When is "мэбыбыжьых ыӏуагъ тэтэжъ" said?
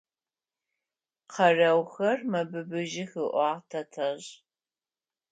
2.31-4.27